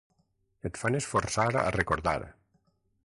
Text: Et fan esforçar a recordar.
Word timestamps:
Et 0.69 0.79
fan 0.83 0.97
esforçar 0.99 1.45
a 1.65 1.75
recordar. 1.77 2.19